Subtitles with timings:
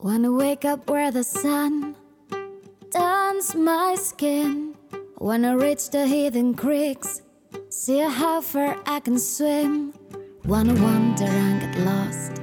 [0.00, 1.96] Wanna wake up where the sun
[2.92, 4.76] turns my skin.
[5.18, 7.22] Wanna reach the hidden creeks,
[7.68, 9.92] see how far I can swim.
[10.44, 12.40] Wanna wander and get lost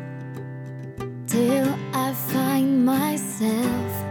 [1.27, 4.03] till I find myself.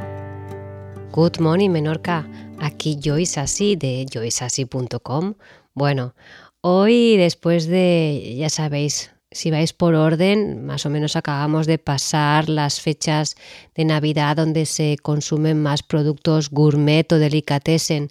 [1.12, 2.26] Good morning, Menorca.
[2.61, 5.34] Aquí Joyce de joyceasí.com.
[5.74, 6.14] Bueno,
[6.62, 12.48] hoy después de, ya sabéis, si vais por orden, más o menos acabamos de pasar
[12.48, 13.37] las fechas
[13.75, 18.11] de Navidad donde se consumen más productos gourmet o delicatessen.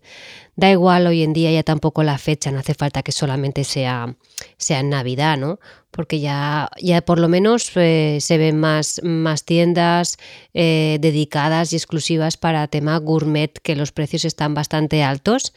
[0.56, 4.16] Da igual hoy en día ya tampoco la fecha, no hace falta que solamente sea,
[4.58, 5.60] sea en Navidad, ¿no?
[5.90, 10.18] Porque ya, ya por lo menos eh, se ven más, más tiendas
[10.54, 15.54] eh, dedicadas y exclusivas para tema gourmet, que los precios están bastante altos.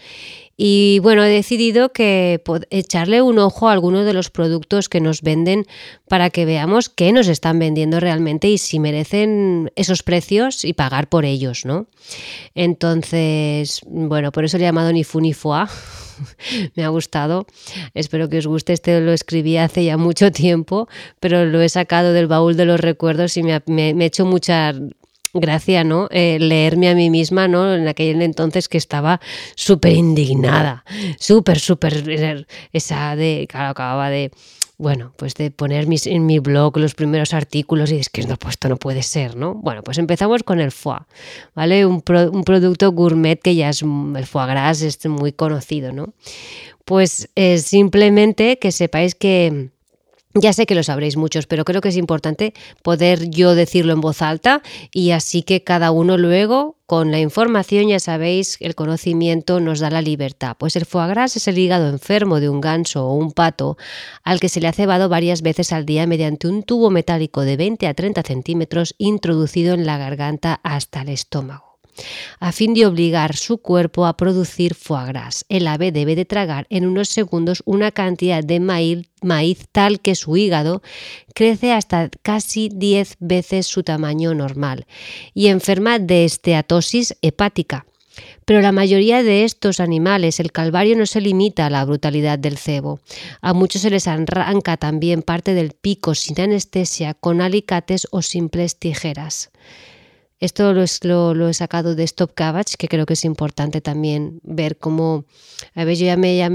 [0.58, 5.20] Y bueno, he decidido que echarle un ojo a algunos de los productos que nos
[5.20, 5.66] venden
[6.08, 11.08] para que veamos qué nos están vendiendo realmente y si merecen esos precios y pagar
[11.08, 11.88] por ellos, ¿no?
[12.54, 15.66] Entonces, bueno, por eso le he llamado ni fu ni foie.
[16.76, 17.46] me ha gustado.
[17.94, 18.72] Espero que os guste.
[18.72, 20.88] Este lo escribí hace ya mucho tiempo,
[21.20, 23.62] pero lo he sacado del baúl de los recuerdos y me ha,
[24.04, 24.74] hecho mucha
[25.34, 26.08] gracia, ¿no?
[26.10, 27.74] Eh, leerme a mí misma, ¿no?
[27.74, 29.20] En aquel entonces que estaba
[29.54, 30.84] súper indignada,
[31.18, 34.30] súper, súper, esa de, claro, acababa de
[34.78, 38.36] bueno, pues de poner mis, en mi blog los primeros artículos y es que no,
[38.36, 39.54] pues esto no puede ser, ¿no?
[39.54, 41.00] Bueno, pues empezamos con el foie,
[41.54, 41.86] ¿vale?
[41.86, 46.12] Un, un producto gourmet que ya es, el foie gras es muy conocido, ¿no?
[46.84, 49.70] Pues es simplemente que sepáis que
[50.40, 54.00] ya sé que lo sabréis muchos, pero creo que es importante poder yo decirlo en
[54.00, 59.60] voz alta y así que cada uno luego, con la información, ya sabéis, el conocimiento
[59.60, 60.56] nos da la libertad.
[60.58, 63.76] Pues el foie gras es el hígado enfermo de un ganso o un pato
[64.22, 67.56] al que se le ha cebado varias veces al día mediante un tubo metálico de
[67.56, 71.65] 20 a 30 centímetros introducido en la garganta hasta el estómago
[72.40, 75.44] a fin de obligar su cuerpo a producir foie gras.
[75.48, 80.36] El ave debe de tragar en unos segundos una cantidad de maíz, tal que su
[80.36, 80.82] hígado
[81.34, 84.86] crece hasta casi 10 veces su tamaño normal
[85.34, 87.86] y enferma de esteatosis hepática.
[88.44, 92.56] Pero la mayoría de estos animales, el calvario no se limita a la brutalidad del
[92.56, 93.00] cebo.
[93.40, 98.78] A muchos se les arranca también parte del pico sin anestesia, con alicates o simples
[98.78, 99.50] tijeras.
[100.38, 105.24] Esto lo, he sacado de Stop Cabbage, que creo que es importante también ver cómo,
[105.74, 106.50] a ver, yo ya me, ya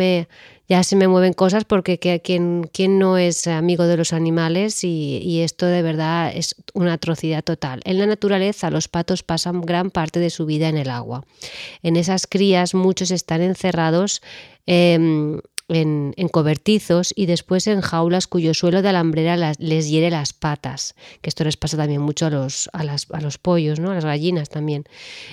[0.71, 5.41] ya se me mueven cosas porque quien, quien no es amigo de los animales y,
[5.41, 7.81] esto de verdad es una atrocidad total.
[7.83, 11.25] En la naturaleza los patos pasan gran parte de su vida en el agua.
[11.83, 14.21] En esas crías muchos están encerrados
[14.65, 15.41] em,
[15.73, 21.29] en, cobertizos y después en jaulas cuyo suelo de alambrera les hiere las patas, que
[21.29, 23.91] esto les pasa también mucho a los, a a los pollos, ¿no?
[23.91, 24.83] a las gallinas también.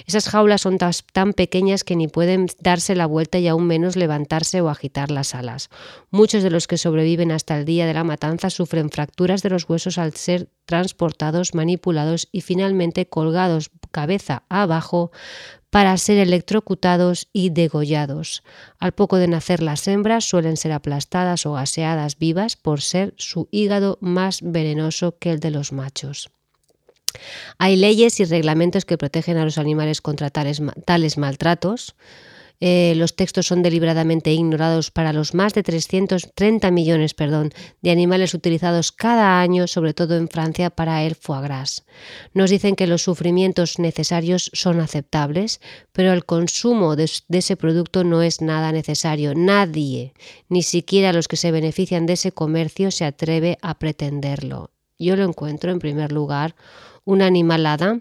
[0.06, 4.60] Esas jaulas son tan pequeñas que ni pueden darse la vuelta y aún menos levantarse
[4.60, 5.70] o agitar las alas.
[6.10, 9.68] Muchos de los que sobreviven hasta el día de la matanza sufren fracturas de los
[9.68, 15.10] huesos al ser transportados, manipulados y finalmente colgados cabeza abajo
[15.70, 18.42] para ser electrocutados y degollados.
[18.78, 23.48] Al poco de nacer las hembras suelen ser aplastadas o gaseadas vivas por ser su
[23.50, 26.30] hígado más venenoso que el de los machos.
[27.58, 31.94] Hay leyes y reglamentos que protegen a los animales contra tales, tales maltratos.
[32.60, 37.52] Eh, los textos son deliberadamente ignorados para los más de 330 millones perdón,
[37.82, 41.84] de animales utilizados cada año, sobre todo en Francia, para el foie gras.
[42.34, 45.60] Nos dicen que los sufrimientos necesarios son aceptables,
[45.92, 49.34] pero el consumo de, de ese producto no es nada necesario.
[49.36, 50.14] Nadie,
[50.48, 54.72] ni siquiera los que se benefician de ese comercio, se atreve a pretenderlo.
[54.98, 56.56] Yo lo encuentro, en primer lugar,
[57.04, 58.00] una animalada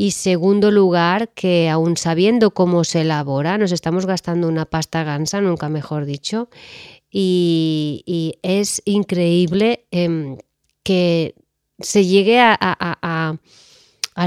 [0.00, 5.40] y segundo lugar, que aún sabiendo cómo se elabora, nos estamos gastando una pasta gansa,
[5.40, 6.50] nunca mejor dicho,
[7.10, 10.38] y, es increíble em,
[10.84, 11.34] que
[11.80, 13.38] se llegue a,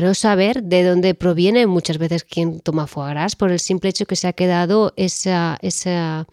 [0.01, 4.05] no saber de dónde proviene muchas veces quien toma foie gras por el simple hecho
[4.05, 6.27] que se ha quedado esa, esa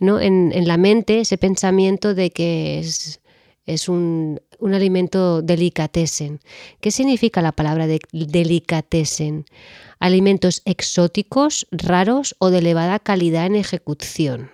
[0.00, 0.18] ¿no?
[0.18, 3.20] en, en la mente ese pensamiento de que es
[3.66, 4.40] es un,
[4.74, 6.40] alimento delicatessen.
[6.80, 9.46] ¿Qué significa la palabra de delicatessen?
[9.98, 14.50] Alimentos exóticos, raros o de elevada calidad en ejecución.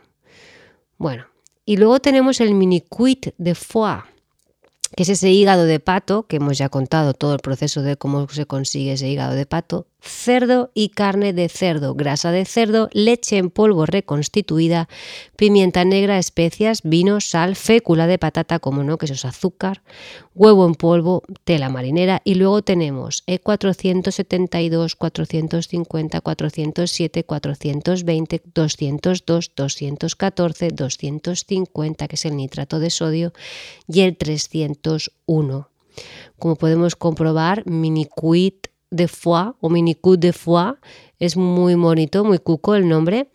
[0.99, 1.27] Bueno,
[1.65, 4.03] y luego tenemos el mini quid de foie,
[4.97, 8.29] que es ese hígado de pato, que hemos ya contado todo el proceso de cómo
[8.29, 13.39] se consigue ese hígado de pato, cerdo y carne de cerdo, grasa de cerdo, leche
[13.39, 14.89] en polvo reconstituida,
[15.37, 19.83] pimienta negra, especias, vino, sal, fécula de patata, como no, que eso es azúcar,
[20.35, 32.09] huevo en polvo, tela marinera y luego tenemos E472, 450, 407, 420, 202, 214, 250,
[32.09, 33.33] que es el nitrato de sodio,
[33.89, 35.69] y el 301.
[36.39, 40.75] Como podemos comprobar, mini quit de foie o mini cut de foie
[41.19, 43.31] es muy bonito, muy cuco el nombre.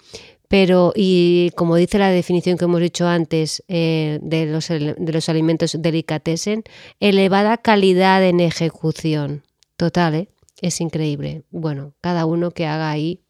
[0.47, 5.29] Pero, y como dice la definición que hemos dicho antes eh, de, los, de los
[5.29, 6.65] alimentos delicatessen,
[6.99, 9.43] elevada calidad en ejecución.
[9.77, 10.29] Total, ¿eh?
[10.61, 11.43] es increíble.
[11.51, 13.21] Bueno, cada uno que haga ahí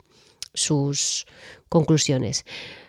[0.53, 1.27] sus
[1.69, 2.43] conclusiones.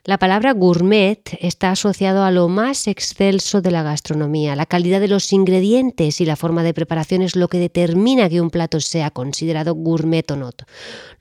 [0.04, 4.56] La palabra gourmet está asociado a lo más excelso de la gastronomía.
[4.56, 8.40] La calidad de los ingredientes y la forma de preparación es lo que determina que
[8.40, 10.50] un plato sea considerado gourmet o no.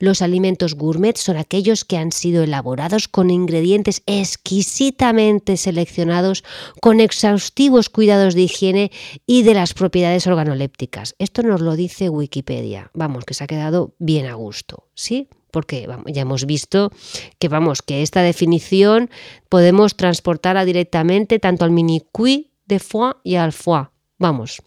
[0.00, 6.42] Los alimentos gourmet son aquellos que han sido elaborados con ingredientes exquisitamente seleccionados,
[6.80, 8.90] con exhaustivos cuidados de higiene
[9.26, 11.14] y de las propiedades organolépticas.
[11.20, 12.90] Esto nos lo dice Wikipedia.
[12.94, 15.28] Vamos, que se ha quedado bien a gusto, ¿sí?
[15.52, 16.90] Porque ya hemos visto
[17.38, 19.10] que vamos, que esta definición
[19.48, 23.88] podemos transportarla directamente tanto al mini cuit de foie y al foie.
[24.18, 24.62] Vamos.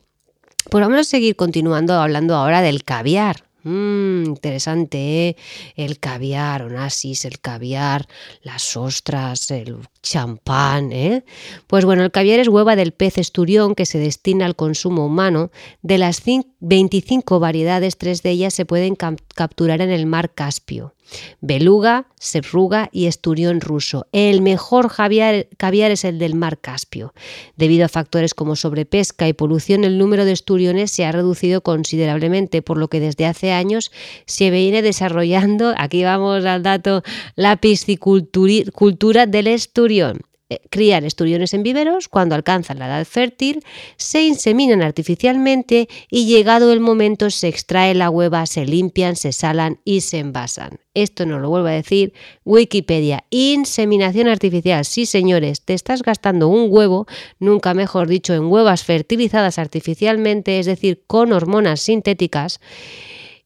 [0.69, 3.44] Pues vamos a seguir continuando hablando ahora del caviar.
[3.65, 5.35] Mmm, interesante, ¿eh?
[5.75, 8.07] El caviar, Onassis, el caviar,
[8.43, 11.23] las ostras, el champán, ¿eh?
[11.65, 15.49] Pues bueno, el caviar es hueva del pez esturión que se destina al consumo humano.
[15.81, 16.21] De las
[16.59, 20.94] 25 variedades, tres de ellas se pueden capturar en el mar Caspio
[21.41, 24.07] beluga, serruga y esturión ruso.
[24.11, 27.13] El mejor caviar, es el del mar Caspio.
[27.55, 32.61] Debido a factores como sobrepesca y polución, el número de esturiones se ha reducido considerablemente,
[32.61, 33.91] por lo que desde hace años
[34.25, 37.03] se viene desarrollando, aquí vamos al dato,
[37.35, 40.21] la piscicultura del esturión.
[40.47, 43.63] Eh, criar esturiones en viveros, cuando alcanzan la edad fértil,
[43.97, 49.79] se inseminan artificialmente y llegado el momento se extrae la hueva, se limpian, se salan
[49.85, 50.79] y se envasan.
[50.93, 52.13] Esto nos lo vuelvo a decir
[52.43, 53.23] Wikipedia.
[53.31, 54.85] Inseminación artificial.
[54.85, 57.07] Sí, señores, te estás gastando un huevo,
[57.39, 62.59] nunca mejor dicho, en huevas fertilizadas artificialmente, es decir, con hormonas sintéticas.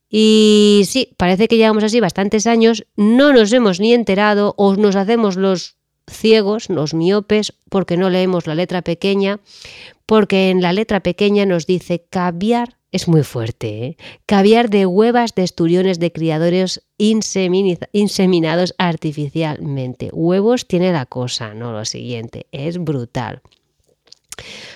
[0.10, 4.98] Y sí, parece que llevamos así bastantes años, no nos hemos ni enterado o nos
[4.98, 5.79] hacemos los
[6.10, 9.40] ciegos, los miopes, porque no leemos la letra pequeña,
[10.06, 13.98] porque en la letra pequeña nos dice caviar, es muy fuerte, ¿eh?
[14.26, 20.10] caviar de huevas de esturiones de criadores inseminados artificialmente.
[20.12, 23.42] Huevos tiene la cosa, no lo siguiente, es brutal.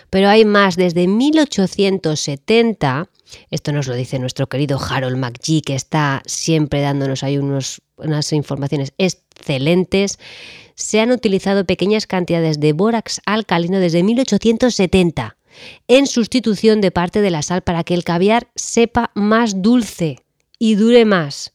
[0.10, 3.10] Pero hay más, desde 1870,
[3.50, 8.32] esto nos lo dice nuestro querido Harold McGee, que está siempre dándonos ahí unos, unas
[8.34, 10.20] informaciones excelentes,
[10.76, 15.38] se han utilizado pequeñas cantidades de bórax alcalino desde 1870
[15.88, 20.20] en sustitución de parte de la sal para que el caviar sepa más dulce
[20.60, 21.54] y dure más.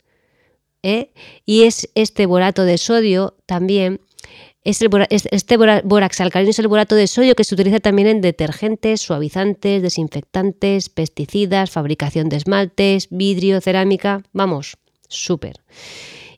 [0.83, 1.13] ¿eh?
[1.45, 4.01] Y es este borato de sodio también,
[4.65, 9.81] este bórax alcalino es el borato de sodio que se utiliza también en detergentes, suavizantes,
[9.81, 14.77] desinfectantes, pesticidas, fabricación de esmaltes, vidrio, cerámica, vamos,
[15.09, 15.63] súper.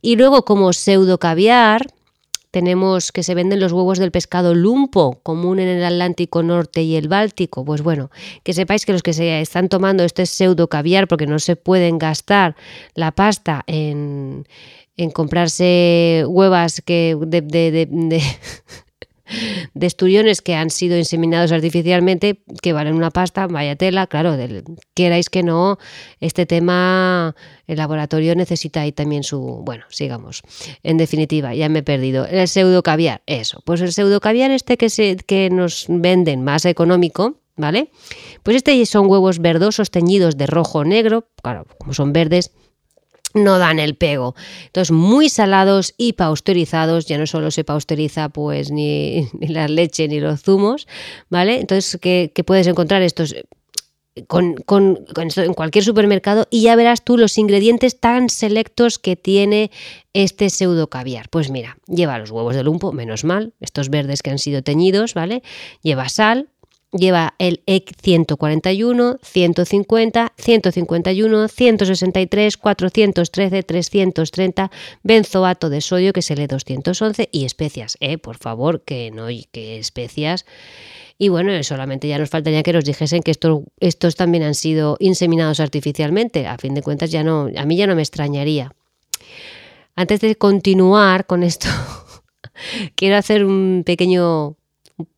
[0.01, 1.87] Y luego como pseudo caviar,
[2.51, 6.97] tenemos que se venden los huevos del pescado lumpo, común en el Atlántico Norte y
[6.97, 7.65] el Báltico.
[7.65, 8.11] Pues bueno,
[8.43, 11.99] que sepáis que los que se están tomando este pseudo caviar porque no se pueden
[11.99, 12.57] gastar
[12.95, 14.47] la pasta en,
[14.97, 18.23] en comprarse huevas que de, de, de
[19.75, 24.65] de esturiones que han sido inseminados artificialmente, que valen una pasta, vaya tela, claro, del,
[24.95, 25.79] queráis que no,
[26.21, 27.35] este tema,
[27.67, 30.43] el laboratorio necesita ahí también su, bueno, sigamos,
[30.83, 34.77] en definitiva, ya me he perdido, el pseudo caviar, eso, pues el pseudo caviar este
[34.77, 37.91] que, se, que nos venden más económico, ¿vale?
[38.43, 42.53] Pues este son huevos verdosos teñidos de rojo o negro, claro, como son verdes,
[43.35, 44.35] no dan el pego.
[44.67, 50.21] Entonces, muy salados y pasteurizados, ya no solo se pasteuriza pues ni, la leche ni
[50.21, 50.87] los zumos,
[51.29, 51.61] ¿vale?
[51.61, 53.35] Entonces, que, puedes encontrar estos
[54.27, 54.57] con,
[55.17, 59.71] en cualquier supermercado y ya verás tú los ingredientes tan selectos que tiene
[60.13, 61.29] este pseudo caviar.
[61.29, 65.15] Pues mira, lleva los huevos de lumpo, menos mal, estos verdes que han sido teñidos,
[65.15, 65.43] ¿vale?
[65.83, 66.49] Lleva sal,
[66.93, 74.71] lleva el EC 141, 150, 151, 163, 413, 330,
[75.03, 78.19] benzoato de sodio, que es el E211, y especias, ¿eh?
[78.19, 80.47] por favor, que no, que especias.
[81.19, 84.97] Y bueno, solamente ya nos faltaría que nos dijesen que estos, estos también han sido
[85.01, 86.47] inseminados artificialmente.
[86.47, 88.73] A fin de cuentas, ya no, a mí ya no me extrañaría.
[89.97, 91.69] Antes de continuar con esto,
[92.95, 94.57] quiero hacer un pequeño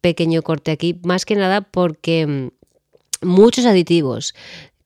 [0.01, 4.35] pequeño corte aquí, más que nada porque mm, muchos aditivos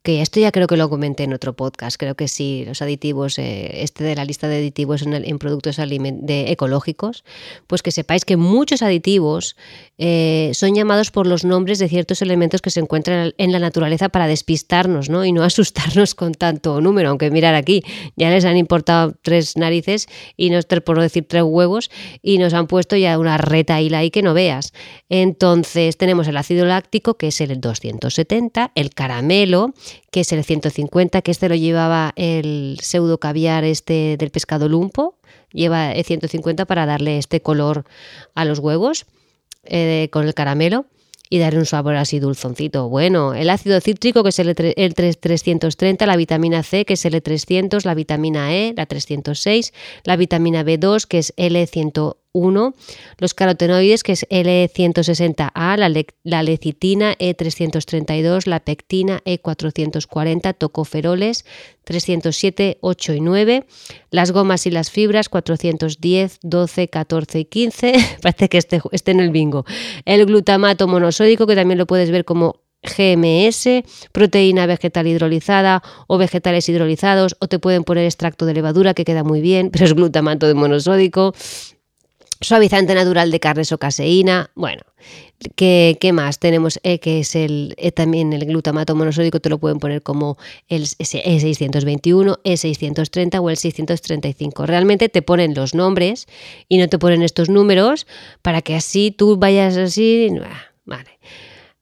[0.08, 3.82] esto ya creo que lo comenté en otro podcast, creo que sí, los aditivos, eh,
[3.82, 7.24] este de la lista de aditivos en, productos de ecológicos,
[7.66, 9.56] pues que sepáis que muchos aditivos
[9.98, 14.08] eh, son llamados por los nombres de ciertos elementos que se encuentran en la naturaleza
[14.08, 15.24] para despistarnos ¿no?
[15.24, 17.82] y no asustarnos con tanto número, aunque mirar aquí,
[18.16, 21.90] ya les han importado tres narices y no por decir tres huevos
[22.22, 24.72] y nos han puesto ya una reta ahí que no veas.
[25.08, 29.74] Entonces tenemos el ácido láctico que es el 270, el caramelo
[30.10, 35.18] que es el 150, que este lo llevaba el pseudo caviar este del pescado lumpo,
[35.52, 37.84] lleva el 150 para darle este color
[38.34, 39.06] a los huevos
[39.64, 40.86] eh, con el caramelo
[41.28, 42.88] y darle un sabor así dulzoncito.
[42.88, 47.20] Bueno, el ácido cítrico, que es el, el 330, la vitamina C, que es el
[47.20, 49.72] 300, la vitamina E, la 306,
[50.04, 51.34] la vitamina B2, que es
[52.36, 52.74] L101
[53.18, 61.44] los carotenoides, que es L160A, la, la lecitina E332, la pectina E440, tocoferoles
[61.84, 63.66] 307, 8 y 9,
[64.10, 69.20] las gomas y las fibras 410, 12, 14 y 15, parece que esté, esté en
[69.20, 69.64] el bingo,
[70.04, 76.68] el glutamato monosódico, que también lo puedes ver como GMS, proteína vegetal hidrolizada o vegetales
[76.68, 80.46] hidrolizados, o te pueden poner extracto de levadura que queda muy bien, pero es glutamato
[80.46, 81.34] de monosódico,
[82.40, 84.50] suavizante natural de carnes o caseína.
[84.54, 84.82] Bueno,
[85.54, 86.38] ¿qué, más?
[86.38, 90.36] Tenemos E, que es el, e también el glutamato monosódico, te lo pueden poner como
[90.68, 94.66] el E621, E630 o el 635.
[94.66, 96.26] Realmente te ponen los nombres
[96.68, 98.06] y no te ponen estos números
[98.42, 100.30] para que así tú vayas así.
[100.84, 101.18] Vale.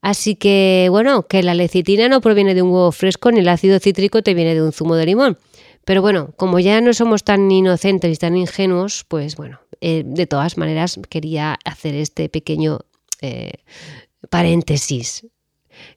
[0.01, 3.81] Así que, bueno, que la lecitina no proviene de un huevo fresco ni el ácido
[3.81, 5.39] cítrico te viene de un zumo de limón.
[5.85, 10.27] Pero bueno, como ya no somos tan inocentes y tan ingenuos, pues bueno, eh, de
[10.27, 12.81] todas maneras quería hacer este pequeño
[13.21, 13.53] eh,
[14.31, 15.27] paréntesis.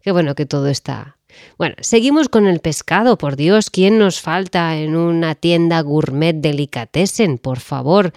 [0.02, 1.18] Que bueno, que todo está...
[1.58, 7.38] Bueno, seguimos con el pescado, por Dios, ¿quién nos falta en una tienda gourmet delicatessen?
[7.38, 8.12] Por favor,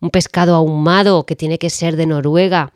[0.00, 2.72] un pescado ahumado que tiene que ser de Noruega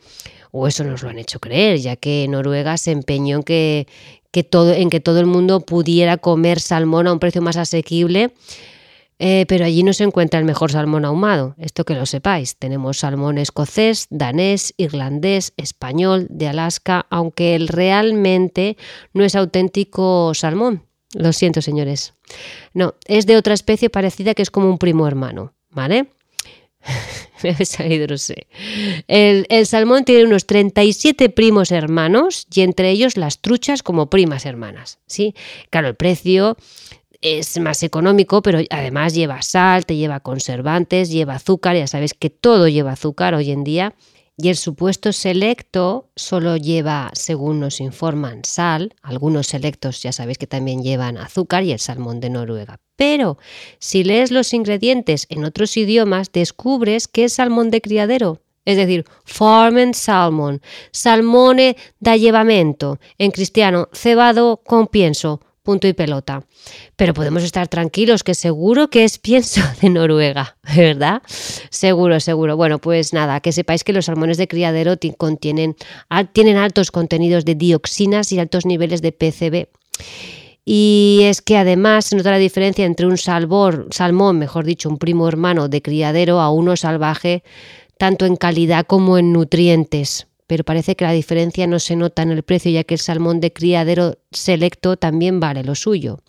[0.51, 3.87] o eso nos lo han hecho creer, ya que Noruega se empeñó en que,
[4.31, 8.33] que todo, en que todo el mundo pudiera comer salmón a un precio más asequible.
[9.23, 12.55] Eh, pero allí no se encuentra el mejor salmón ahumado, esto que lo sepáis.
[12.55, 18.77] Tenemos salmón escocés, danés, irlandés, español, de Alaska, aunque él realmente
[19.13, 20.87] no es auténtico salmón.
[21.13, 22.15] Lo siento, señores.
[22.73, 26.07] No, es de otra especie parecida que es como un primo hermano, ¿vale?
[27.43, 28.47] Me he salido, no sé.
[29.07, 34.99] El, salmón tiene unos 37 primos hermanos y entre ellos las truchas como primas hermanas.
[35.07, 35.35] ¿sí?
[35.69, 36.57] Claro, el precio
[37.21, 42.29] es más económico, pero además lleva sal, te lleva conservantes, lleva azúcar, ya sabes que
[42.29, 43.93] todo lleva azúcar hoy en día.
[44.37, 48.95] Y el supuesto selecto solo lleva, según nos informan, sal.
[49.01, 52.79] Algunos selectos ya sabéis que también llevan azúcar y el salmón de Noruega.
[52.95, 53.37] Pero
[53.79, 58.41] si lees los ingredientes en otros idiomas, descubres que es salmón de criadero.
[58.63, 60.61] Es decir, farmen salmon,
[60.91, 66.43] salmone da llevamento, en cristiano, cebado con pienso, punto y pelota.
[66.95, 71.21] Pero podemos estar tranquilos que seguro que es pienso de Noruega, ¿verdad?
[71.69, 72.57] Seguro, seguro.
[72.57, 75.75] Bueno, pues nada, que sepáis que los salmones de criadero tienen
[76.09, 79.67] altos contenidos de dioxinas y altos niveles de PCB.
[80.63, 85.27] Y es que además se nota la diferencia entre un salmón, mejor dicho, un primo
[85.27, 87.43] hermano de criadero a uno salvaje,
[87.97, 92.31] tanto en calidad como en nutrientes pero parece que la diferencia no se nota en
[92.31, 96.19] el precio ya que el salmón de criadero selecto también vale lo suyo.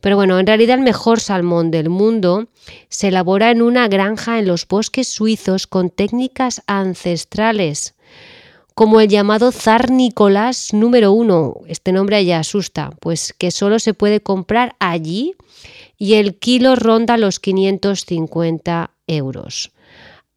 [0.00, 2.46] Pero bueno, en realidad el mejor salmón del mundo
[2.88, 7.96] se elabora en una granja en los bosques suizos con técnicas ancestrales,
[8.76, 11.56] como el llamado Zar Nicolás número uno.
[11.66, 15.34] Este nombre ya asusta, pues que solo se puede comprar allí
[15.96, 19.72] y el kilo ronda los 550 euros.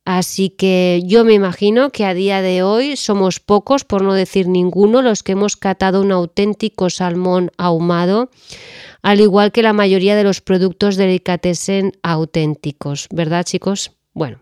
[0.03, 4.48] Así que yo me imagino que a día de hoy somos pocos, por no decir
[4.48, 8.31] ninguno, los que hemos catado un auténtico salmón ahumado,
[9.03, 13.91] al igual que la mayoría de los productos delicatessen auténticos, ¿verdad chicos?
[14.13, 14.39] Bueno,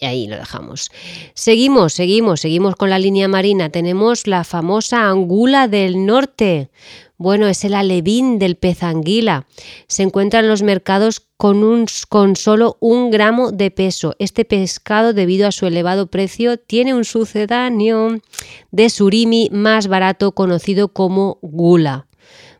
[0.00, 0.90] ahí lo dejamos.
[1.34, 3.70] Seguimos, seguimos, seguimos con la línea marina.
[3.70, 6.70] Tenemos la famosa angula del norte.
[7.20, 9.48] Bueno, es el alevín del pez anguila.
[9.88, 11.88] Se encuentra en los mercados con,
[12.36, 14.14] solo un gramo de peso.
[14.20, 18.20] Este pescado, debido a su elevado precio, tiene un sucedáneo
[18.70, 22.06] de surimi más barato conocido como gula.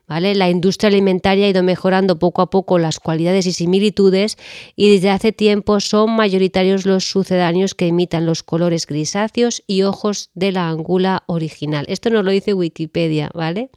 [0.07, 4.37] La industria alimentaria ha ido mejorando poco a poco las cualidades y similitudes
[4.75, 10.31] y desde hace tiempo son mayoritarios los sucedáneos que imitan los colores grisáceos y ojos
[10.33, 11.85] de la angula original.
[11.87, 13.69] Esto nos lo dice Wikipedia, ¿vale?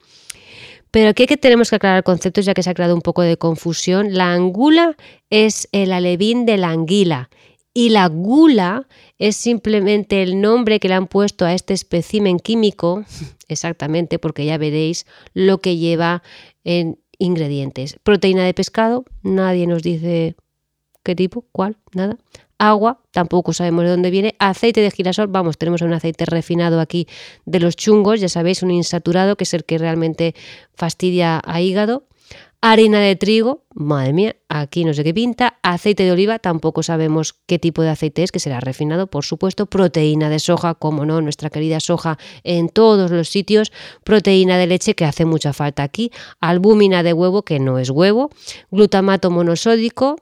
[0.92, 3.38] Pero aquí que tenemos que aclarar conceptos ya que se ha creado un poco de
[3.38, 4.14] confusión.
[4.14, 4.94] La angula
[5.30, 7.30] es el alevín de la anguila
[7.75, 8.87] y la gula
[9.18, 13.04] es simplemente el nombre que le han puesto a este espécimen químico,
[13.49, 16.22] exactamente porque ya veréis lo que lleva
[16.62, 17.96] en ingredientes.
[18.02, 20.37] Proteína de pescado, nadie nos dice
[21.02, 22.18] qué tipo, cuál, nada.
[22.62, 24.37] Agua, tampoco sabemos de dónde viene.
[24.38, 27.09] Aceite de girasol, vamos, tenemos un aceite refinado aquí
[27.45, 30.37] de los chungos, ya sabéis, un insaturado que es el que realmente
[30.73, 32.07] fastidia a hígado.
[32.61, 37.35] Harina de trigo, madre mía, aquí no sé qué pinta, aceite de oliva, tampoco sabemos
[37.47, 41.21] qué tipo de aceite es, que será refinado, por supuesto, proteína de soja, como no,
[41.21, 43.73] nuestra querida soja en todos los sitios,
[44.04, 48.31] proteína de leche, que hace mucha falta aquí, albúmina de huevo, que no es huevo,
[48.71, 50.14] glutamato monosódico,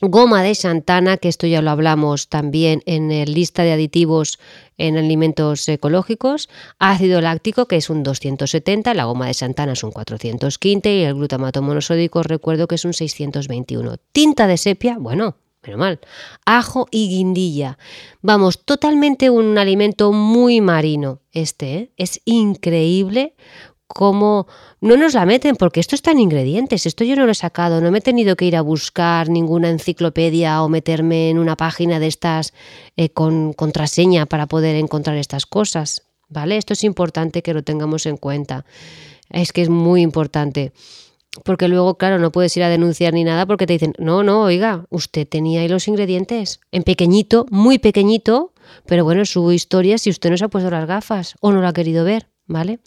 [0.00, 4.38] goma de Santana, que esto ya lo hablamos también en el lista de aditivos
[4.78, 9.92] en alimentos ecológicos, ácido láctico, que es un 270, la goma de Santana es un
[9.92, 13.96] 415 y el glutamato monosódico recuerdo que es un 621.
[14.12, 16.00] Tinta de sepia, bueno, pero mal.
[16.46, 17.76] Ajo y guindilla.
[18.22, 21.90] Vamos, totalmente un alimento muy marino este, ¿eh?
[21.96, 23.34] es increíble
[23.94, 24.46] cómo
[24.80, 27.80] no nos la meten, porque esto está en ingredientes, esto yo no lo he sacado,
[27.80, 31.98] no me he tenido que ir a buscar ninguna enciclopedia o meterme en una página
[31.98, 32.54] de estas
[32.96, 36.56] eh, con contraseña para poder encontrar estas cosas, ¿vale?
[36.56, 38.64] Esto es importante que lo tengamos en cuenta,
[39.28, 40.72] es que es muy importante.
[41.44, 44.42] Porque luego, claro, no puedes ir a denunciar ni nada porque te dicen, no, no,
[44.42, 48.52] oiga, usted tenía ahí los ingredientes, en pequeñito, muy pequeñito,
[48.86, 51.68] pero bueno, su historia si usted no se ha puesto las gafas o no lo
[51.68, 52.28] ha querido ver.
[52.50, 52.80] ¿Vale?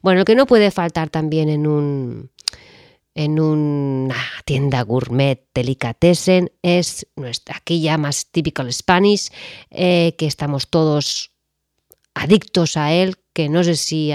[0.00, 2.30] Bueno, lo que no puede faltar también en un
[3.14, 4.16] en una
[4.46, 9.30] tienda gourmet delicatessen es nuestra, aquí ya más typical Spanish,
[9.70, 11.30] eh, que estamos todos
[12.14, 14.12] adictos a él, que no sé si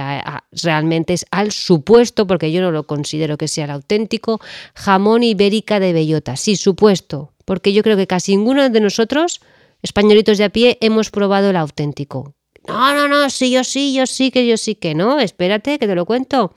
[0.52, 4.40] realmente es al supuesto, porque yo no lo considero que sea el auténtico,
[4.74, 6.36] jamón ibérica de bellota.
[6.36, 9.42] Sí, supuesto, porque yo creo que casi ninguno de nosotros,
[9.84, 12.37] españolitos de a pie, hemos probado el auténtico.
[12.68, 15.20] No, no, no, sí, yo sí, yo sí, que yo sí que no.
[15.20, 16.54] Espérate, que te lo cuento.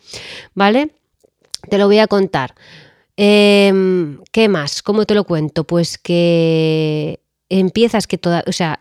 [0.55, 0.91] ¿Vale?
[1.69, 2.55] Te lo voy a contar.
[3.17, 4.83] Em, ¿Qué más?
[4.83, 5.65] ¿Cómo te lo cuento?
[5.65, 8.81] Pues que empiezas que toda, o sea,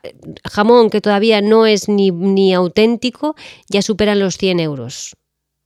[0.50, 3.36] jamón que todavía no es ni, ni auténtico,
[3.68, 5.16] ya superan los 100 euros.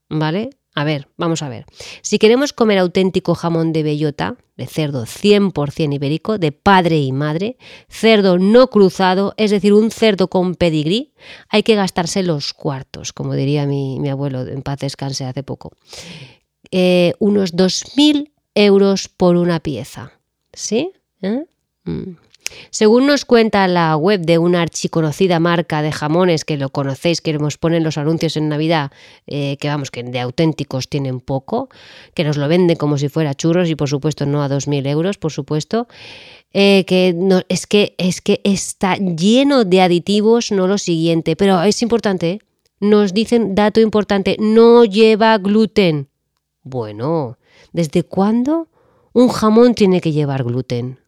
[0.10, 0.50] ¿Vale?
[0.76, 1.66] A ver, vamos a ver.
[2.02, 7.58] Si queremos comer auténtico jamón de bellota, de cerdo 100% ibérico, de padre y madre,
[7.90, 11.14] cerdo no cruzado, es decir, un cerdo con pedigrí,
[11.50, 15.74] hay que gastarse los cuartos, como diría mi, abuelo, en paz descanse hace poco.
[16.72, 20.14] Eh, unos 2.000 euros por una pieza.
[20.54, 20.92] ¿Sí?
[21.22, 21.46] ¿Eh?
[21.84, 22.16] Mm.
[22.70, 27.34] Según nos cuenta la web de una archiconocida marca de jamones que lo conocéis, que
[27.34, 28.92] nos ponen los anuncios en Navidad,
[29.28, 31.70] eh, que vamos, que de auténticos tienen poco,
[32.14, 35.18] que nos lo venden como si fuera churros y por supuesto no a 2.000 euros,
[35.18, 35.88] por supuesto,
[36.54, 41.62] eh, que no, es, que, es que está lleno de aditivos, no lo siguiente, pero
[41.64, 42.40] es importante, ¿eh?
[42.80, 46.10] nos dicen, dato importante, no lleva gluten.
[46.64, 47.38] Bueno,
[47.72, 48.68] ¿desde cuándo
[49.14, 51.03] un jamón tiene que llevar gluten?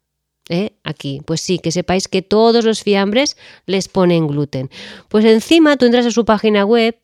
[0.47, 0.73] ¿Eh?
[0.83, 4.69] Aquí, pues sí, que sepáis que todos los fiambres les ponen gluten.
[5.09, 6.95] Pues encima tú entras a su página web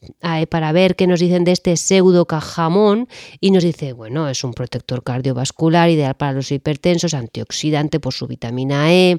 [0.50, 3.08] para ver qué nos dicen de este pseudo jamón
[3.40, 8.28] y nos dice, bueno, es un protector cardiovascular ideal para los hipertensos, antioxidante por su
[8.28, 9.18] vitamina E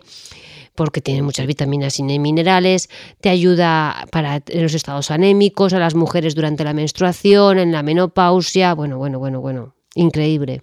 [0.75, 2.89] porque tiene muchas vitaminas y minerales,
[3.21, 8.73] te ayuda para los estados anémicos, a las mujeres durante la menstruación, en la menopausia,
[8.73, 10.63] bueno, bueno, bueno, bueno, increíble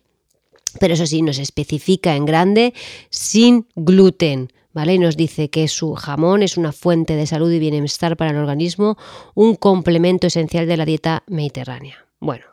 [0.80, 2.74] pero eso sí, nos especifica en grande
[3.10, 4.52] sin gluten.
[4.72, 4.94] ¿Vale?
[4.94, 8.38] Y nos dice que su jamón es una fuente de salud y bienestar para el
[8.38, 8.98] organismo,
[9.34, 12.06] un complemento esencial de la dieta mediterránea.
[12.20, 12.46] Bueno,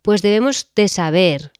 [0.00, 1.50] pues debemos de saber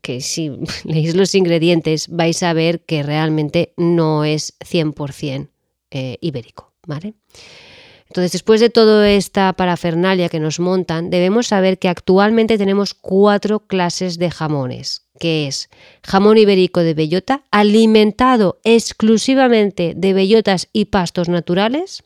[0.00, 0.50] que si
[0.84, 5.48] leéis los ingredientes vais a ver que realmente no es 100%
[5.90, 7.14] eh, ibérico, ¿vale?
[8.12, 13.60] Entonces, después de toda esta parafernalia que nos montan, debemos saber que actualmente tenemos cuatro
[13.60, 15.70] clases de jamones que es
[16.02, 22.02] jamón ibérico de bellota, alimentado exclusivamente de bellotas y pastos naturales.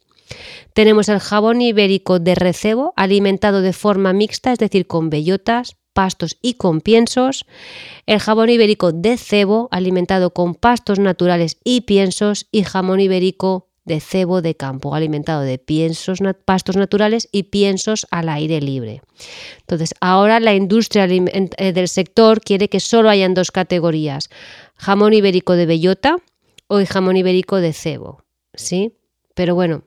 [0.74, 6.36] Tenemos el jabón ibérico de recebo, alimentado de forma mixta, es decir, con bellotas, pastos
[6.42, 7.46] y con piensos.
[8.04, 12.46] El jamón ibérico de cebo, alimentado con pastos naturales y piensos.
[12.52, 18.28] Y jamón ibérico de cebo de campo, alimentado de piensos, pastos naturales y piensos al
[18.28, 19.00] aire libre.
[19.60, 24.28] Entonces, ahora la industria eh, del sector quiere que solo hayan dos categorías,
[24.74, 26.16] jamón ibérico de bellota
[26.66, 28.92] o jamón ibérico de cebo, ¿sí?
[29.34, 29.84] Pero bueno,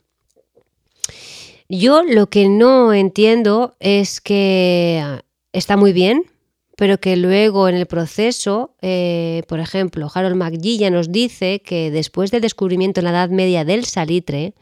[1.68, 6.24] yo lo que no entiendo es que está muy bien,
[6.80, 11.92] pero que luego en el proceso, eh, por ejemplo, Harold McGee ya nos dice que
[11.92, 14.54] después del descubrimiento en la Edad Media del salitre,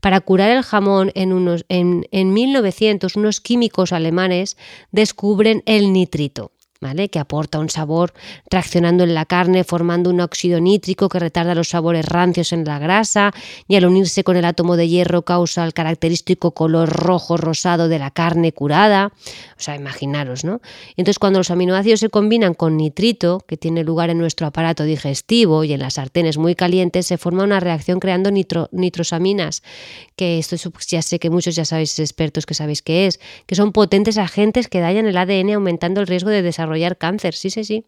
[0.00, 4.56] para curar el jamón en, unos, en, en 1900 unos químicos alemanes
[4.92, 6.52] descubren el nitrito
[7.10, 8.12] que aporta un sabor
[8.50, 12.78] traccionando en la carne, formando un óxido nítrico que retarda los sabores rancios en la
[12.78, 13.32] grasa
[13.66, 17.98] y al unirse con el átomo de hierro causa el característico color rojo rosado de
[17.98, 19.12] la carne curada.
[19.56, 20.60] O sea, imaginaros, ¿no?
[20.98, 25.64] Entonces, cuando los aminoácidos se combinan con nitrito, que tiene lugar en nuestro aparato digestivo
[25.64, 29.62] y en las sartenes muy calientes, se forma una reacción creando nitrosaminas,
[30.16, 30.56] que esto
[30.86, 34.68] ya sé que muchos ya sabéis expertos que sabéis qué es, que son potentes agentes
[34.68, 37.84] que dañan el ADN aumentando el riesgo de desarrollo cáncer, sí, sí, sí.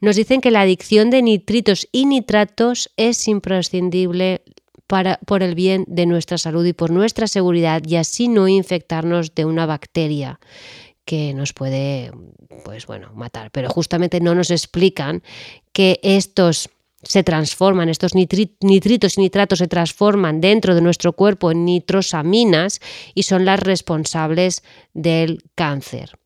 [0.00, 4.42] Nos dicen que la adicción de nitritos y nitratos es imprescindible
[4.86, 9.34] para, por el bien de nuestra salud y por nuestra seguridad y así no infectarnos
[9.34, 10.40] de una bacteria
[11.04, 12.12] que nos puede,
[12.64, 13.50] pues bueno, matar.
[13.50, 15.22] Pero justamente no nos explican
[15.72, 16.70] que estos
[17.02, 22.80] se transforman, estos nitritos y nitratos se transforman dentro de nuestro cuerpo en nitrosaminas
[23.14, 24.62] y son las responsables
[24.94, 26.18] del cáncer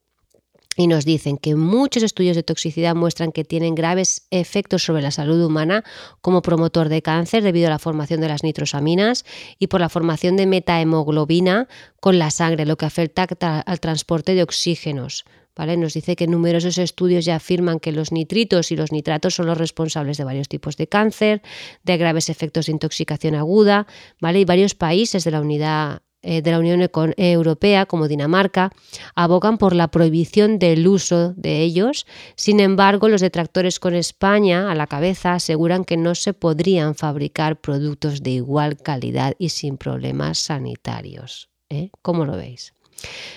[0.79, 5.11] y nos dicen que muchos estudios de toxicidad muestran que tienen graves efectos sobre la
[5.11, 5.83] salud humana
[6.21, 9.25] como promotor de cáncer debido a la formación de las nitrosaminas
[9.59, 11.67] y por la formación de metahemoglobina
[11.99, 13.27] con la sangre, lo que afecta
[13.67, 15.25] al transporte de oxígenos.
[15.57, 15.77] ¿Vale?
[15.77, 19.59] Nos dice que numerosos estudios ya afirman que los nitritos y los nitratos son los
[19.59, 21.43] responsables de varios tipos de cáncer,
[21.83, 23.89] de graves efectos de intoxicación aguda,
[24.21, 24.39] ¿vale?
[24.39, 26.81] Y varios países de la unidad de la Unión
[27.17, 28.71] Europea, como Dinamarca,
[29.15, 32.07] abogan por la prohibición del uso de ellos.
[32.35, 37.61] Sin embargo, los detractores con España a la cabeza aseguran que no se podrían fabricar
[37.61, 41.51] productos de igual calidad y sin problemas sanitarios.
[41.69, 41.91] ¿eh?
[42.03, 42.75] ¿Cómo lo veis?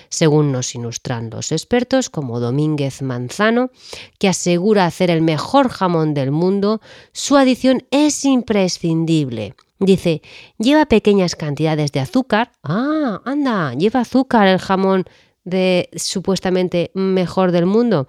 [0.08, 3.70] Según nos ilustran los expertos como Domínguez Manzano,
[4.18, 6.80] que asegura hacer el mejor jamón del mundo,
[7.12, 10.22] su adición es imprescindible Dice,
[10.58, 12.52] lleva pequeñas cantidades de azúcar.
[12.62, 15.04] Ah, anda, lleva azúcar el jamón
[15.42, 18.06] de supuestamente mejor del mundo.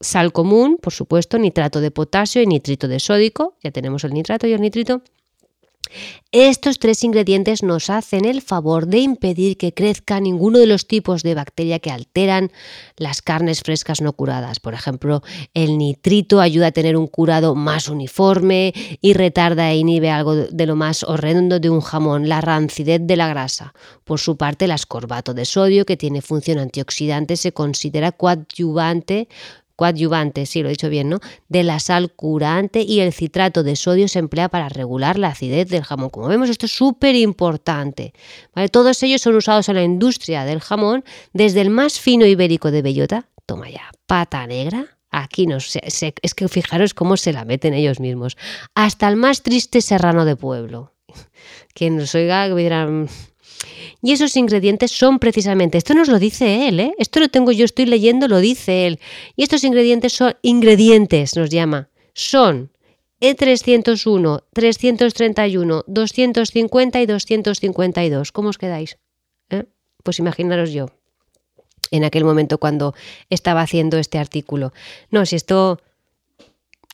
[0.00, 3.58] Sal común, por supuesto, nitrato de potasio y nitrito de sódico.
[3.62, 5.02] Ya tenemos el nitrato y el nitrito.
[6.32, 11.22] Estos tres ingredientes nos hacen el favor de impedir que crezca ninguno de los tipos
[11.22, 12.52] de bacteria que alteran
[12.96, 14.60] las carnes frescas no curadas.
[14.60, 15.22] Por ejemplo,
[15.54, 20.66] el nitrito ayuda a tener un curado más uniforme y retarda e inhibe algo de
[20.66, 23.72] lo más horrendo de un jamón, la rancidez de la grasa.
[24.04, 29.28] Por su parte, el ascorbato de sodio, que tiene función antioxidante, se considera coadyuvante
[29.76, 31.20] coadyuvante, sí lo he dicho bien, ¿no?
[31.48, 35.68] De la sal curante y el citrato de sodio se emplea para regular la acidez
[35.68, 36.10] del jamón.
[36.10, 38.12] Como vemos, esto es súper importante.
[38.54, 38.68] ¿vale?
[38.68, 42.82] Todos ellos son usados en la industria del jamón, desde el más fino ibérico de
[42.82, 47.74] bellota, toma ya, pata negra, aquí no sé, es que fijaros cómo se la meten
[47.74, 48.36] ellos mismos,
[48.74, 50.92] hasta el más triste serrano de pueblo.
[51.74, 53.08] Quien nos oiga que dirán,
[54.02, 56.94] y esos ingredientes son precisamente, esto nos lo dice él, ¿eh?
[56.98, 59.00] esto lo tengo yo, estoy leyendo, lo dice él.
[59.36, 62.70] Y estos ingredientes son ingredientes, nos llama, son
[63.20, 68.32] E301, 331, 250 y 252.
[68.32, 68.98] ¿Cómo os quedáis?
[69.50, 69.64] ¿Eh?
[70.02, 70.90] Pues imaginaros yo,
[71.90, 72.94] en aquel momento cuando
[73.30, 74.72] estaba haciendo este artículo.
[75.10, 75.80] No, si esto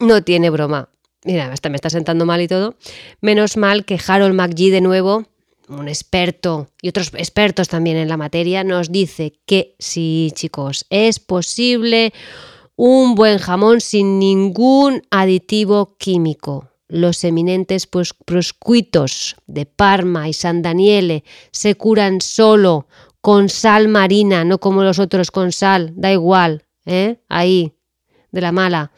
[0.01, 0.88] no tiene broma.
[1.25, 2.75] Mira, hasta me está sentando mal y todo.
[3.20, 5.25] Menos mal que Harold McGee de nuevo
[5.78, 11.18] un experto y otros expertos también en la materia, nos dice que sí, chicos, es
[11.18, 12.12] posible
[12.76, 16.68] un buen jamón sin ningún aditivo químico.
[16.88, 22.87] Los eminentes proscuitos de Parma y San Daniele se curan solo
[23.20, 27.20] con sal marina, no como los otros con sal, da igual, ¿eh?
[27.28, 27.72] ahí,
[28.30, 28.92] de la mala.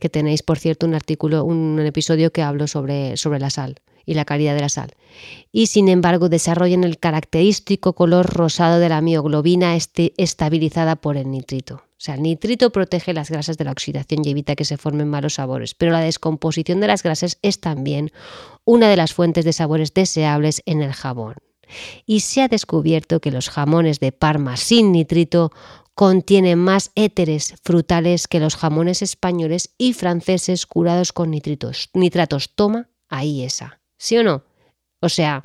[0.00, 4.14] Que tenéis, por cierto, un artículo, un episodio que hablo sobre, sobre la sal y
[4.14, 4.94] la calidad de la sal.
[5.50, 11.30] Y sin embargo desarrollan el característico color rosado de la mioglobina este, estabilizada por el
[11.30, 11.76] nitrito.
[12.02, 15.08] O sea, el nitrito protege las grasas de la oxidación y evita que se formen
[15.08, 18.10] malos sabores, pero la descomposición de las grasas es también
[18.64, 21.36] una de las fuentes de sabores deseables en el jabón.
[22.04, 25.52] Y se ha descubierto que los jamones de Parma sin nitrito
[25.94, 32.54] contienen más éteres frutales que los jamones españoles y franceses curados con nitritos, nitratos.
[32.54, 33.81] Toma ahí esa.
[34.02, 34.42] ¿Sí o no?
[34.98, 35.44] O sea,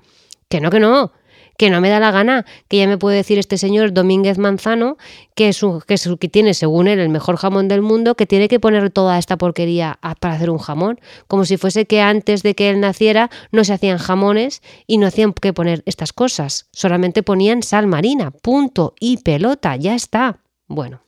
[0.50, 1.12] que no, que no,
[1.60, 4.98] que no me da la gana, que ya me puede decir este señor Domínguez Manzano,
[5.36, 8.26] que, es un, que, es, que tiene, según él, el mejor jamón del mundo, que
[8.26, 12.41] tiene que poner toda esta porquería para hacer un jamón, como si fuese que antes
[12.41, 16.65] de que él naciera no se hacían jamones y no hacían que poner estas cosas,
[16.72, 20.39] solamente ponían sal marina, punto y pelota, ya está.
[20.65, 21.02] Bueno.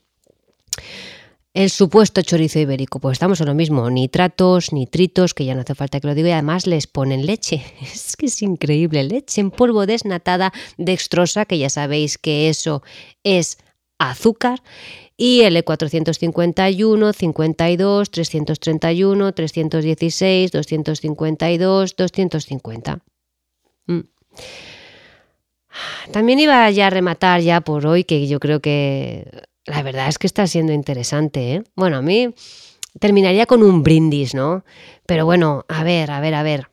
[1.53, 5.73] El supuesto chorizo ibérico, pues estamos en lo mismo, nitratos, nitritos, que ya no hace
[5.73, 7.63] falta que lo diga, y además les ponen leche.
[7.81, 12.83] Es que es increíble, leche en polvo desnatada, dextrosa, que ya sabéis que eso
[13.23, 13.57] es
[13.97, 14.61] azúcar,
[15.17, 22.99] y el 451, 52, 331, 316, 252, 250.
[26.11, 30.17] También iba ya a rematar ya por hoy, que yo creo que la verdad es
[30.17, 31.55] que está siendo interesante.
[31.55, 31.63] ¿eh?
[31.75, 32.33] Bueno, a mí
[32.99, 34.63] terminaría con un brindis, ¿no?
[35.05, 36.67] Pero bueno, a ver, a ver, a ver.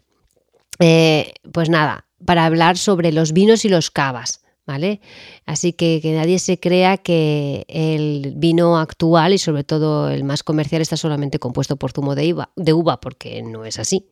[0.78, 4.40] Eh, pues nada, para hablar sobre los vinos y los cavas.
[4.66, 5.00] ¿Vale?
[5.44, 10.42] Así que que nadie se crea que el vino actual y sobre todo el más
[10.42, 14.08] comercial está solamente compuesto por zumo de, de uva, porque no es así.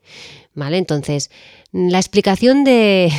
[0.54, 0.78] ¿Vale?
[0.78, 1.32] Entonces,
[1.72, 3.10] la explicación de,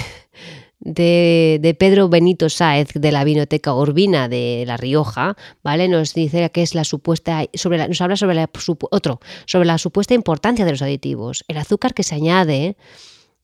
[0.85, 5.89] de, Pedro Benito Sáez de la Vinoteca Urbina de La Rioja, ¿vale?
[5.89, 8.49] Nos dice que es la supuesta, sobre nos habla sobre la,
[8.91, 11.43] otro, sobre la supuesta importancia de los aditivos.
[11.47, 12.77] El azúcar que se añade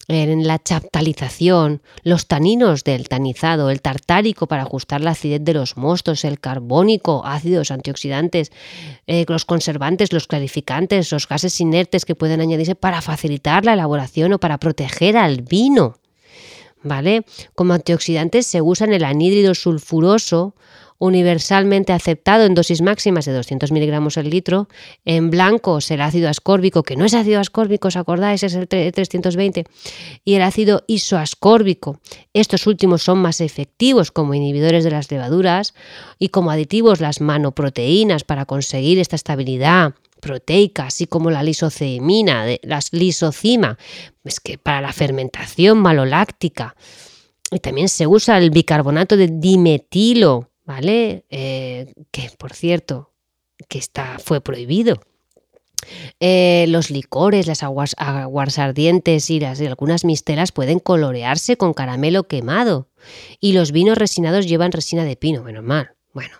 [0.07, 5.77] en la chaptalización, los taninos del tanizado, el tartárico para ajustar la acidez de los
[5.77, 8.51] mostos, el carbónico, ácidos, antioxidantes,
[9.07, 14.33] eh, los conservantes, los clarificantes, los gases inertes que pueden añadirse para facilitar la elaboración
[14.33, 16.00] o para proteger al vino.
[16.83, 17.25] ¿Vale?
[17.55, 20.55] Como antioxidantes se usan el anhídrido sulfuroso,
[21.01, 24.67] universalmente aceptado en dosis máximas de 200 miligramos al litro.
[25.03, 28.43] En blancos el ácido ascórbico, que no es ácido ascórbico, ¿os acordáis?
[28.43, 29.65] Es el 320.
[30.23, 31.99] Y el ácido isoascórbico.
[32.33, 35.73] Estos últimos son más efectivos como inhibidores de las levaduras
[36.19, 42.79] y como aditivos las manoproteínas para conseguir esta estabilidad proteica, así como la lisocimina, la
[42.91, 43.77] lisocima,
[44.23, 46.75] es que para la fermentación maloláctica.
[47.51, 51.25] Y también se usa el bicarbonato de dimetilo, ¿vale?
[51.29, 53.11] Eh, que por cierto,
[53.67, 55.01] que está, fue prohibido.
[56.19, 57.95] Eh, los licores, las aguas,
[58.57, 62.89] ardientes y, las, y algunas mistelas pueden colorearse con caramelo quemado.
[63.39, 65.95] Y los vinos resinados llevan resina de pino, menos mal.
[66.13, 66.35] Bueno,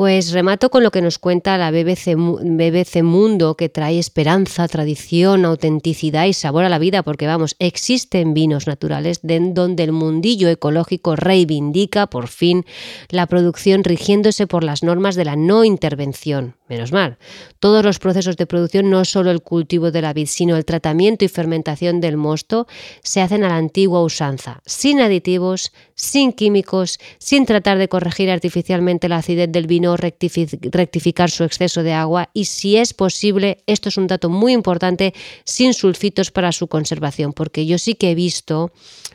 [0.00, 6.24] pues remato con lo que nos cuenta la BBC, Mundo, que trae esperanza, tradición, autenticidad
[6.24, 11.16] y sabor a la vida, porque vamos, existen vinos naturales de donde el mundillo ecológico
[11.16, 12.64] reivindica por fin
[13.10, 16.54] la producción rigiéndose por las normas de la no intervención.
[16.70, 17.18] Menos mal.
[17.58, 21.24] Todos los procesos de producción, no solo el cultivo de la vid, sino el tratamiento
[21.24, 22.68] y fermentación del mosto,
[23.02, 29.08] se hacen a la antigua usanza, sin aditivos, sin químicos, sin tratar de corregir artificialmente
[29.08, 33.96] la acidez del vino, rectificar su exceso de agua y, si es posible, esto es
[33.96, 35.12] un dato muy importante,
[35.44, 38.70] sin sulfitos para su conservación, porque yo sí que he visto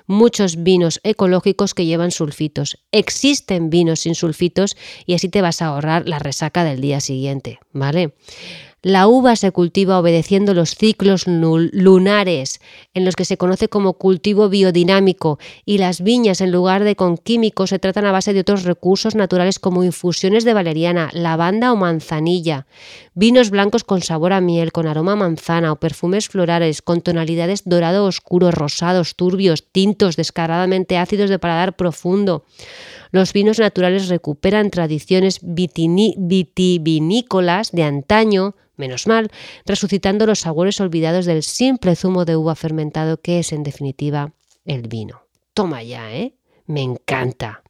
[0.08, 2.78] muchos vinos ecológicos que llevan sulfitos.
[2.92, 7.60] Existen vinos sin sulfitos y así te vas a ahorrar la resaca del día siguiente,
[7.72, 8.16] ¿vale?
[8.88, 12.62] La uva se cultiva obedeciendo los ciclos lunares,
[12.94, 17.18] en los que se conoce como cultivo biodinámico, y las viñas, en lugar de con
[17.18, 21.76] químicos, se tratan a base de otros recursos naturales como infusiones de valeriana, lavanda o
[21.76, 22.68] manzanilla,
[23.16, 27.64] vinos blancos con sabor a miel, con aroma a manzana o perfumes florales, con tonalidades
[27.66, 32.46] dorado oscuro, rosados, turbios, tintos, descaradamente ácidos de paladar profundo.
[33.12, 39.32] Los vinos naturales recuperan tradiciones vitivinícolas de antaño, menos mal,
[39.66, 44.34] resucitando los sabores olvidados del simple zumo de uva fermentado que es en definitiva
[44.66, 45.22] el vino.
[45.54, 46.34] Toma ya, ¿eh?
[46.66, 47.64] Me encanta.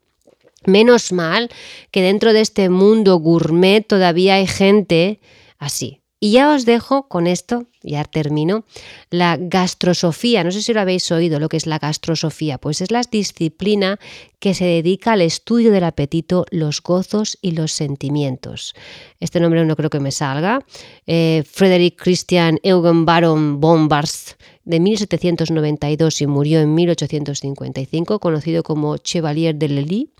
[0.64, 1.50] Menos mal
[1.90, 5.20] que dentro de este mundo gourmet todavía hay gente
[5.58, 6.00] así.
[6.18, 8.64] Y ya os dejo con esto ya termino,
[9.10, 10.44] la gastrosofía.
[10.44, 12.58] No sé si lo habéis oído, lo que es la gastrosofía.
[12.58, 13.98] Pues es la disciplina
[14.40, 18.74] que se dedica al estudio del apetito, los gozos y los sentimientos.
[19.20, 20.60] Este nombre no creo que me salga.
[21.06, 29.54] Eh, Frederick Christian Eugen Baron Bombars de 1792 y murió en 1855, conocido como Chevalier
[29.54, 30.10] de Lely,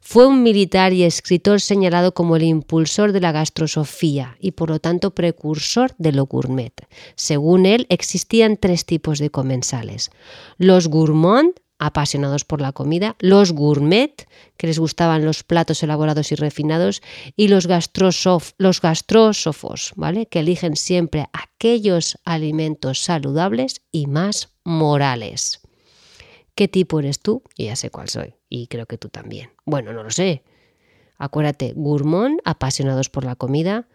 [0.00, 4.78] fue un militar y escritor señalado como el impulsor de la gastrosofía y por lo
[4.78, 6.72] tanto precursor de lo gourmet.
[7.14, 10.10] Según él, existían tres tipos de comensales.
[10.58, 16.34] Los gourmand, apasionados por la comida, los gourmet, que les gustaban los platos elaborados y
[16.34, 17.02] refinados,
[17.36, 17.68] y los,
[18.58, 20.26] los gastrósofos, ¿vale?
[20.26, 25.60] que eligen siempre aquellos alimentos saludables y más morales.
[26.54, 27.42] ¿Qué tipo eres tú?
[27.58, 29.50] Yo ya sé cuál soy, y creo que tú también.
[29.66, 30.42] Bueno, no lo sé.
[31.18, 33.88] Acuérdate, gourmand, apasionados por la comida,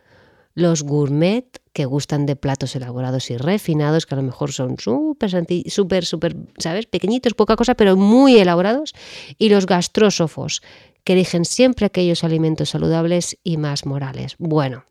[0.53, 5.31] los gourmet que gustan de platos elaborados y refinados, que a lo mejor son súper,
[5.67, 6.85] súper, súper, ¿sabes?
[6.85, 8.93] Pequeñitos, poca cosa, pero muy elaborados.
[9.37, 10.61] Y los gastrósofos,
[11.03, 14.35] que eligen siempre aquellos alimentos saludables y más morales.
[14.37, 14.83] Bueno,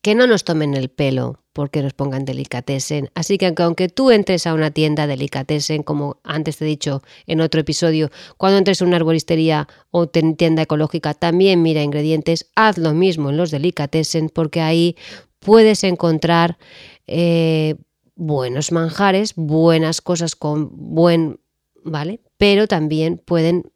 [0.00, 3.10] que no nos tomen el pelo porque nos pongan delicatessen.
[3.14, 7.40] Así que aunque tú entres a una tienda delicatessen, como antes te he dicho en
[7.40, 12.94] otro episodio, cuando entres a una arboristería o tienda ecológica, también mira ingredientes, haz lo
[12.94, 14.96] mismo en los delicatessen porque ahí
[15.38, 16.58] puedes encontrar
[17.06, 17.76] eh,
[18.14, 21.40] buenos manjares, buenas cosas con buen,
[21.84, 22.20] ¿vale?
[22.38, 23.72] Pero también pueden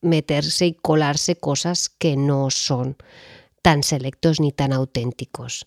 [0.00, 2.96] meterse y colarse cosas que no son
[3.62, 5.66] tan selectos ni tan auténticos.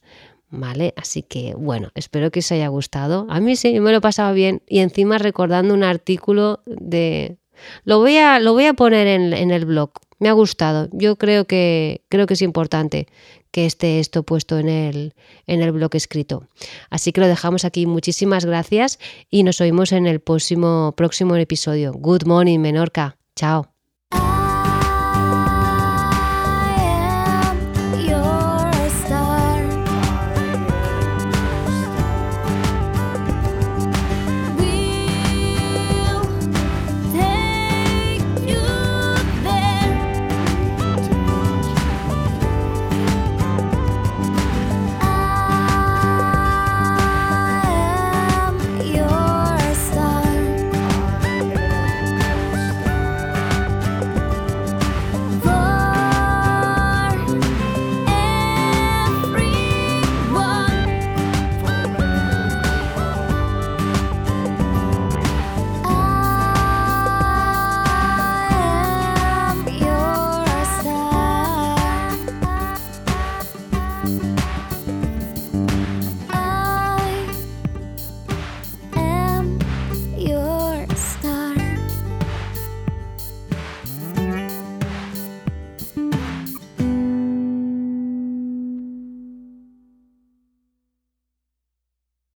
[0.50, 0.94] ¿Vale?
[0.96, 3.28] Así que bueno, espero que os haya gustado.
[3.30, 7.38] A mí sí, me lo he pasado bien y encima recordando un artículo de...
[7.84, 9.92] Lo voy a, lo voy a poner en, en el blog.
[10.20, 10.90] Me ha gustado.
[10.92, 13.08] Yo creo que, creo que es importante
[13.52, 15.14] que esté esto puesto en el,
[15.48, 16.48] en el blog escrito.
[16.90, 17.86] Así que lo dejamos aquí.
[17.86, 21.94] Muchísimas gracias y nos oímos en el próximo, próximo episodio.
[21.94, 23.18] Good morning, Menorca.
[23.36, 23.77] Chao.